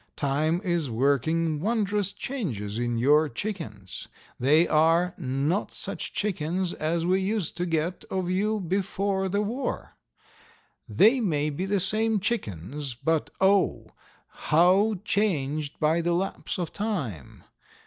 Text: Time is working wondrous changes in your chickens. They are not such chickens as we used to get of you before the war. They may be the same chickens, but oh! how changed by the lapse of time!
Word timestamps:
Time 0.15 0.61
is 0.63 0.89
working 0.89 1.59
wondrous 1.59 2.11
changes 2.11 2.79
in 2.79 2.97
your 2.97 3.29
chickens. 3.29 4.07
They 4.39 4.67
are 4.67 5.13
not 5.15 5.69
such 5.71 6.11
chickens 6.11 6.73
as 6.73 7.05
we 7.05 7.21
used 7.21 7.55
to 7.57 7.67
get 7.67 8.03
of 8.05 8.27
you 8.27 8.59
before 8.61 9.29
the 9.29 9.43
war. 9.43 9.95
They 10.89 11.19
may 11.21 11.51
be 11.51 11.65
the 11.65 11.79
same 11.79 12.19
chickens, 12.19 12.95
but 12.95 13.29
oh! 13.39 13.91
how 14.49 14.95
changed 15.05 15.79
by 15.79 16.01
the 16.01 16.13
lapse 16.13 16.57
of 16.57 16.73
time! 16.73 17.43